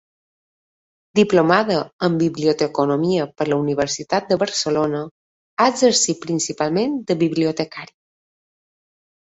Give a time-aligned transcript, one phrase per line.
[1.19, 1.75] Diplomada
[2.07, 5.03] en biblioteconomia per la Universitat de Barcelona,
[5.59, 7.99] ha exercit principalment de bibliotecària.